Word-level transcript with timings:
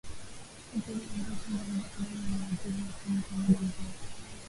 Upele 0.77 1.03
wa 1.11 1.17
ngozi 1.23 1.45
unaweza 1.51 1.89
kubeba 1.89 2.21
maambukizi 2.31 2.81
ya 2.85 2.91
pumu 3.03 3.21
kwa 3.25 3.37
muda 3.37 3.59
mrefu 3.61 3.83